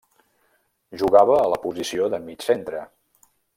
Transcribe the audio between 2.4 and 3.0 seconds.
centre.